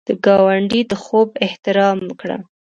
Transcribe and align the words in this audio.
د 0.07 0.09
ګاونډي 0.25 0.81
د 0.91 0.93
خوب 1.03 1.29
احترام 1.45 1.97
وکړه 2.05 2.37